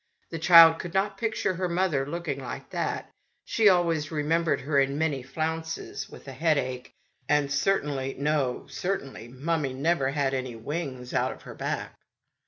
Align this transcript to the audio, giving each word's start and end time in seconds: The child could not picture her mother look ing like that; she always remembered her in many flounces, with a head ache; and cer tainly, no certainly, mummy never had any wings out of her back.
The 0.31 0.39
child 0.39 0.79
could 0.79 0.95
not 0.95 1.19
picture 1.19 1.53
her 1.53 1.69
mother 1.69 2.07
look 2.07 2.27
ing 2.27 2.39
like 2.39 2.71
that; 2.71 3.11
she 3.45 3.69
always 3.69 4.11
remembered 4.11 4.61
her 4.61 4.79
in 4.79 4.97
many 4.97 5.21
flounces, 5.21 6.09
with 6.09 6.27
a 6.27 6.31
head 6.33 6.57
ache; 6.57 6.95
and 7.29 7.51
cer 7.51 7.81
tainly, 7.81 8.17
no 8.17 8.65
certainly, 8.67 9.27
mummy 9.27 9.75
never 9.75 10.09
had 10.09 10.33
any 10.33 10.55
wings 10.55 11.13
out 11.13 11.33
of 11.33 11.43
her 11.43 11.53
back. 11.53 11.99